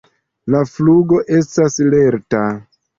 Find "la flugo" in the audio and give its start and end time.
0.55-1.21